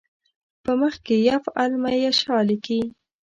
[0.63, 2.81] په مخ کې یفل من یشاء لیکي.